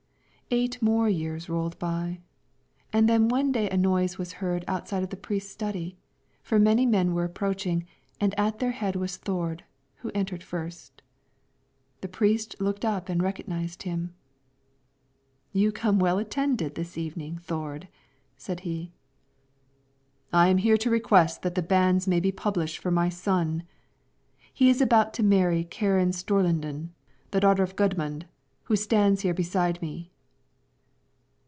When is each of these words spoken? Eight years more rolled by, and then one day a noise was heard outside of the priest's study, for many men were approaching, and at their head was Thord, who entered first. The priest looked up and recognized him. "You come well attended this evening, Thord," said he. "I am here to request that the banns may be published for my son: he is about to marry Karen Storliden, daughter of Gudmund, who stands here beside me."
Eight 0.53 0.83
years 0.83 1.47
more 1.47 1.55
rolled 1.55 1.79
by, 1.79 2.19
and 2.91 3.07
then 3.07 3.29
one 3.29 3.53
day 3.53 3.69
a 3.69 3.77
noise 3.77 4.17
was 4.17 4.33
heard 4.33 4.65
outside 4.67 5.01
of 5.01 5.09
the 5.09 5.15
priest's 5.15 5.49
study, 5.53 5.97
for 6.43 6.59
many 6.59 6.85
men 6.85 7.13
were 7.13 7.23
approaching, 7.23 7.87
and 8.19 8.37
at 8.37 8.59
their 8.59 8.71
head 8.71 8.97
was 8.97 9.15
Thord, 9.15 9.63
who 9.99 10.11
entered 10.13 10.43
first. 10.43 11.01
The 12.01 12.09
priest 12.09 12.57
looked 12.59 12.83
up 12.83 13.07
and 13.07 13.23
recognized 13.23 13.83
him. 13.83 14.13
"You 15.53 15.71
come 15.71 15.99
well 15.99 16.17
attended 16.19 16.75
this 16.75 16.97
evening, 16.97 17.37
Thord," 17.37 17.87
said 18.35 18.59
he. 18.59 18.91
"I 20.33 20.49
am 20.49 20.57
here 20.57 20.75
to 20.79 20.89
request 20.89 21.43
that 21.43 21.55
the 21.55 21.61
banns 21.61 22.07
may 22.09 22.19
be 22.19 22.33
published 22.33 22.79
for 22.79 22.91
my 22.91 23.07
son: 23.07 23.63
he 24.53 24.69
is 24.69 24.81
about 24.81 25.13
to 25.13 25.23
marry 25.23 25.63
Karen 25.63 26.11
Storliden, 26.11 26.89
daughter 27.31 27.63
of 27.63 27.77
Gudmund, 27.77 28.25
who 28.63 28.75
stands 28.75 29.21
here 29.21 29.33
beside 29.33 29.81
me." 29.81 30.09